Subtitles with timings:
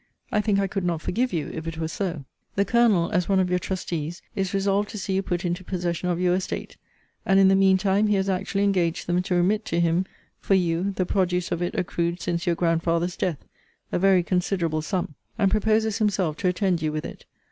[0.31, 2.05] I think I could not forgive you, if it were so.
[2.05, 2.21] * See Letter XXIII.
[2.21, 2.55] ibid.
[2.55, 6.09] The Colonel (as one of your trustees) is resolved to see you put into possession
[6.09, 6.75] of your estate:
[7.23, 10.07] and, in the mean time, he has actually engaged them to remit to him
[10.39, 13.45] for you the produce of it accrued since your grandfather's death,
[13.91, 17.25] (a very considerable sum;) and proposes himself to attend you with it.